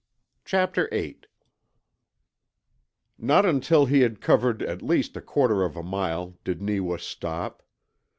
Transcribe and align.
CHAPTER 0.45 0.89
EIGHT 0.91 1.27
Not 3.19 3.45
until 3.45 3.85
he 3.85 3.99
had 4.01 4.19
covered 4.19 4.63
at 4.63 4.81
least 4.81 5.15
a 5.15 5.21
quarter 5.21 5.61
of 5.61 5.77
a 5.77 5.83
mile 5.83 6.39
did 6.43 6.59
Neewa 6.59 6.97
stop. 6.97 7.61